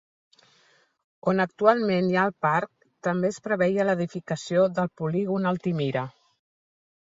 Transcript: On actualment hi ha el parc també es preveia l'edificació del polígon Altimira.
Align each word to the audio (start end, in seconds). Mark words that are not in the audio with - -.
On 1.31 1.43
actualment 1.45 2.07
hi 2.13 2.17
ha 2.21 2.23
el 2.31 2.33
parc 2.47 2.89
també 3.09 3.31
es 3.35 3.39
preveia 3.51 3.87
l'edificació 3.91 4.67
del 4.81 4.93
polígon 5.03 5.49
Altimira. 5.55 6.09